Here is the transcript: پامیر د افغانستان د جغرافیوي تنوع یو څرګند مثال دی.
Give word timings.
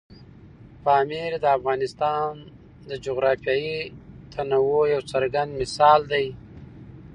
پامیر 0.83 1.31
د 1.39 1.45
افغانستان 1.57 2.31
د 2.89 2.91
جغرافیوي 3.05 3.77
تنوع 4.33 4.83
یو 4.93 5.01
څرګند 5.11 5.49
مثال 5.61 5.99
دی. 6.11 6.25